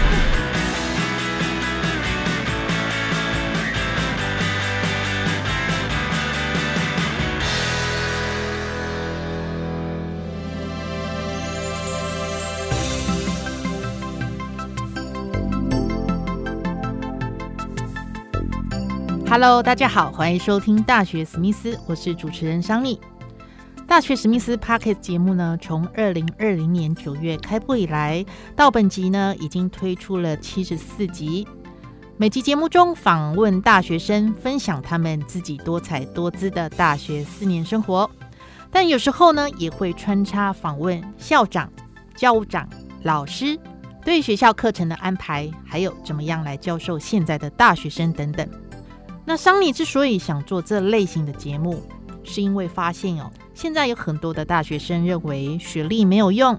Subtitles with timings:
[19.31, 22.99] Hello，大家好，欢迎收听《大学史密斯》，我是主持人桑尼。
[23.87, 28.25] 《大学史密斯》Pocket 节目呢，从二零二零年九月开播以来，
[28.57, 31.47] 到本集呢，已经推出了七十四集。
[32.17, 38.11] 每集节目中访问大学生，分享他们自己多彩多姿的大学四年生活，
[38.69, 41.71] 但有时候呢，也会穿插访问校长、
[42.17, 42.67] 教务长、
[43.03, 43.57] 老师
[44.03, 48.45] 对学校课程的安排，还有怎么样来教授现在的大学生等等。
[49.25, 51.81] 那桑尼之所以想做这类型的节目，
[52.23, 56.57] 是因为发现哦，现在有很多的大学生认为学历没有用，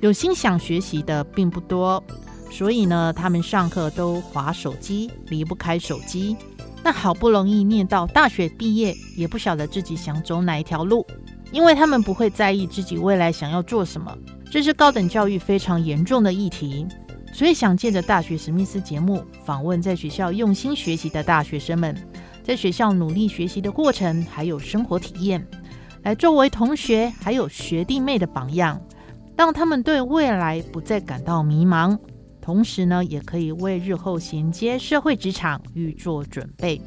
[0.00, 2.02] 有心想学习的并不多，
[2.50, 6.36] 所以呢，他们上课都划手机，离不开手机。
[6.82, 11.06] 那好不容易念到大学毕业，也不晓得自己想走哪一条路，
[11.52, 14.16] 因为他们不会在意自己未来想要做什么，
[14.50, 16.86] 这是高等教育非常严重的议题。
[17.38, 21.96] 所以想借着大学史密斯节目访问在学校用心学习的大学生们，
[22.42, 25.46] 在学校努力学习的过程，还有生活体验，
[26.02, 28.82] 来作为同学还有学弟妹的榜样，
[29.36, 31.96] 让他们对未来不再感到迷茫，
[32.40, 36.82] 同时呢，也可以为日后衔接社会职场预做准备。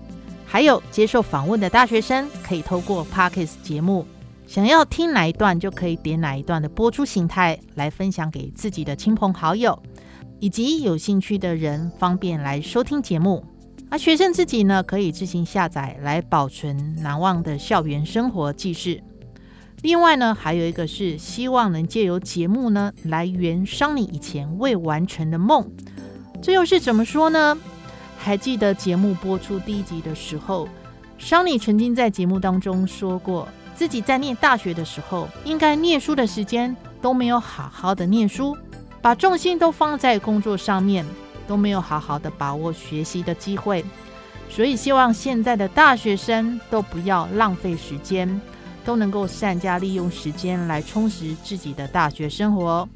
[0.45, 4.05] 还有接受访问的大学生，可以透过 Parkes 节目，
[4.45, 9.81] 想要听哪一段就可以点哪一段的播出形态来分享给自己的亲朋好友。
[10.41, 13.45] 以及有兴趣的人方便来收听节目，
[13.91, 19.03] 而学生自己呢可以自行下载来保存难忘的校园生活记事。
[19.83, 25.71] 另外呢，还有一个是希望能借由节目呢来圆伤你以前未完成的梦。
[26.41, 27.55] 这又是怎么说呢？
[28.17, 30.67] 还记得节目播出第一集的时候，
[31.19, 38.57] 伤你曾经在节目当中说过，自己在念大学的时候，应该念书的时间都没有好好的念书。
[39.01, 41.05] 把重心都放在工作上面，
[41.47, 43.83] 都没有好好的把握学习的机会，
[44.49, 48.39] 所以希望现在的大学生都不要浪费时间，
[48.85, 52.87] 都能够善加利用时间来充实自己的大学生活。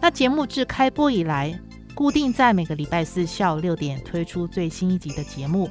[0.00, 1.56] 那节目自开播以来，
[1.94, 5.68] 固定在每个礼拜四下午六点推出最新一集的节目。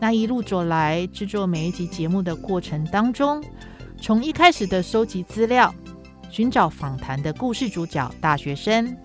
[0.00, 3.42] 那一路走来，制作每一集节目的过程当中，
[4.00, 5.74] 从一开始的收集资料。
[6.30, 8.96] 寻找访谈的故事主角大学生，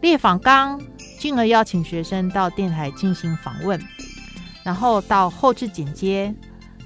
[0.00, 0.80] 列访纲，
[1.18, 3.80] 进而邀请学生到电台进行访问，
[4.64, 6.34] 然后到后置剪接，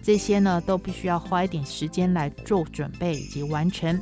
[0.03, 4.01] 这些呢都必须要花一点时间来做准备以及完成。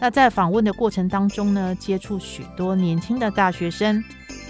[0.00, 4.02] 那在访问的过程当中呢，接触许多年轻的大学生，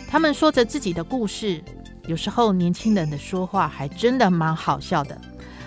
[0.08, 1.62] 他们说着自己的故事，
[2.06, 5.18] 有时候年轻人的说话还真的蛮好笑的，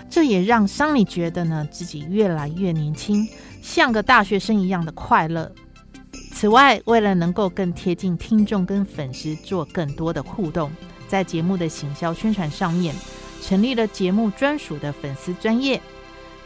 [0.08, 3.28] 这也让桑尼觉得呢自己越来越年轻。
[3.66, 5.50] 像个大学生一样的快乐。
[6.32, 10.70] 此外，为了能够更贴近听众跟粉丝，做更多的互动，
[11.08, 12.94] 在节目的行销宣传上面，
[13.42, 15.82] 成立了节目专属的粉丝专业，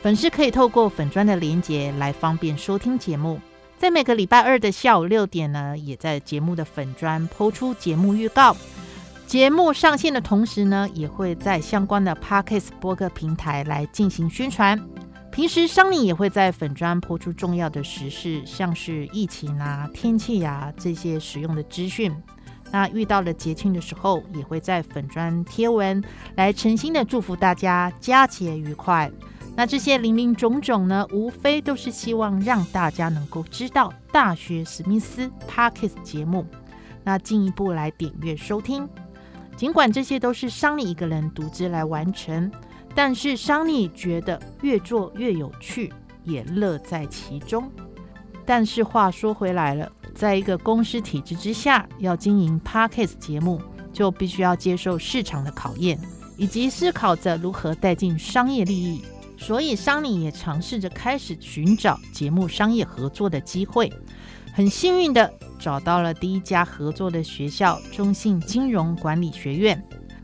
[0.01, 3.39] 粉丝可以透过粉专的连接来方便收听节目。
[3.77, 8.57] 在每个礼拜二的下午六点呢，也在节目的粉专抛出节目预告。
[9.27, 14.81] 节目上线的同时呢，也会在相关的 Podcast 播客平台来进行宣传。
[15.41, 22.15] 平时商尼也会在粉砖抛出重要的时事，像是疫情啊、天气呀这些实用的资讯。
[22.71, 29.11] 那遇到了节庆的时候，也会在粉砖贴文来诚心的祝福大家佳节愉快。
[29.57, 36.45] 那这些零零种种呢，无非都是希望让大家能够知道大学史密斯 Parkes 节目，
[37.03, 38.87] 那进一步来点阅收听。
[39.57, 42.53] 尽管这些都是商尼一个人独自来完成。
[42.95, 45.93] 但是桑尼觉得越做越有趣，
[46.25, 47.71] 也乐在其中。
[48.45, 53.61] 但是话说回来了，在一个公司体制之下，要经营 Parkes 节目，
[53.93, 55.99] 就必须要接受市场的考验，
[56.37, 59.05] 以及思考着如何带进商业利益。
[59.39, 63.91] 所以桑尼也尝试着开始寻找节目商业合作的机会。
[64.53, 69.83] 很幸运的找到了第一家合作的学校——中信金融管理学院。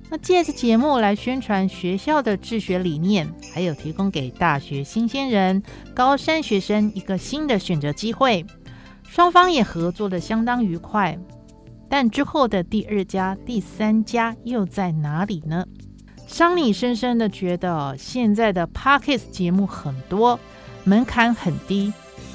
[0.09, 5.63] 那借着节目来宣传学校的治学理念，还有提供给大学新鲜人、
[5.95, 8.47] 高三学生一个新的选择机会。
[9.03, 11.19] 双方也合作的相当愉快。
[11.89, 15.65] 但之后的第二家、第三家又在哪里呢？
[16.27, 20.39] 桑尼深深的觉得，现在的 Parkes 节目很多，
[20.83, 21.93] 门槛很低，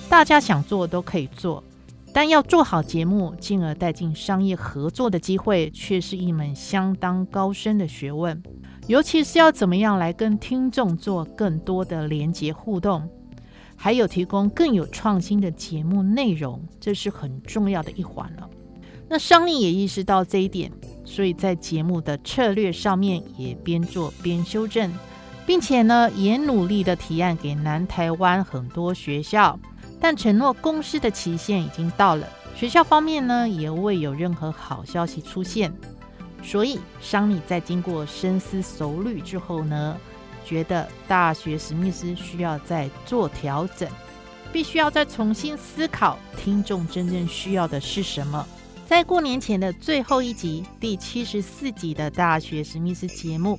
[0.09, 1.61] 大家想做都可以做。
[2.13, 8.41] 但要做好节目，进而带进商业合作的机会，却是一门相当高深的学问。
[8.87, 13.07] 尤其是要怎么样来跟听众做更多的连接互动，
[13.75, 18.49] 还有提供更有创新的节目内容，这是很重要的一环了。
[19.07, 20.71] 那商丽也意识到这一点，
[21.05, 24.91] 所以在节目的策略上面也边做边修正，
[25.45, 29.57] 并且呢，也努力的提案给南台湾很多学校。
[30.01, 35.71] 但承诺公司的期限已经到了，学校方面呢也未有任何好消息出现，
[36.43, 39.95] 所以商里在经过深思熟虑之后呢，
[40.43, 43.87] 觉得大学史密斯需要再做调整，
[44.51, 48.43] 必须要再重新思考听众真正需要的是什么。
[48.87, 53.57] 在过年前的最后一集，第七十四集的大学史密斯节目，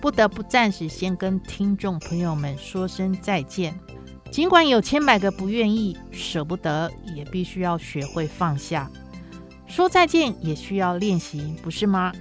[0.00, 3.74] 不得不暂时先跟听众朋友们说声再见。
[4.34, 8.90] 尽管有千百个不愿意、舍不得，也必须要学会放下。
[9.68, 12.12] 说再见也需要练习，不是吗？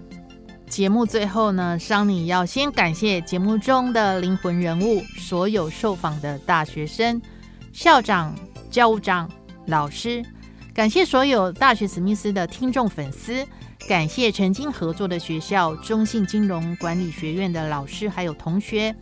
[0.67, 7.19] 节目最后呢，桑尼要先感谢节目中的灵魂人物，所有受访的大学生、
[7.71, 8.35] 校长、
[8.69, 9.27] 教务长、
[9.65, 10.23] 老师，
[10.71, 13.43] 感谢所有大学史密斯的听众粉丝，
[13.89, 18.95] 感谢曾经合作的学校中信金融管理学院的老师还有同学。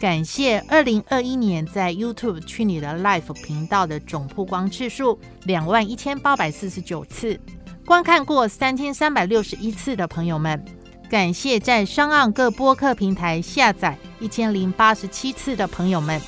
[0.00, 7.38] 感谢二零二一年在 YouTube 去你的 Life 频道的总曝光次数两万一千八百四十九次，
[7.84, 10.64] 观看过三千三百六十一次的朋友们，
[11.10, 16.20] 感谢在商岸各播客平台下载一千零八十七次的朋友们，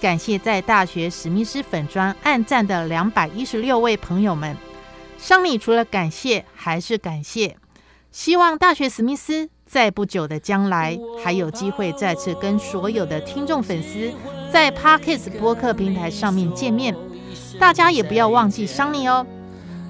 [0.00, 4.56] 感谢在大学史密斯粉砖暗赞的两百一十六位朋友们。
[5.18, 7.56] 商里除了感谢还是感谢，
[8.10, 9.50] 希望大学史密斯。
[9.74, 14.08] 在不久的将来，还有机会再次跟所有的听众粉丝
[14.52, 16.94] 在 Parkes 播客平台上面见面。
[17.58, 19.26] 大家也不要忘记桑尼哦。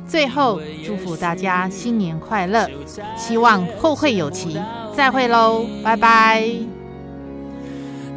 [0.08, 2.66] 最后，祝福大家新年快乐，
[3.14, 4.58] 希望后会有期。
[4.96, 6.48] 再会喽，拜拜。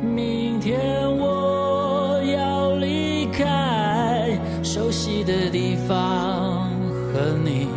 [0.02, 0.80] 明天
[1.18, 6.70] 我要离开熟悉的地方，
[7.14, 7.68] 和你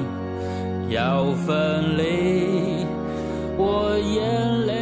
[0.88, 2.79] 要分离。
[3.62, 4.79] 我眼泪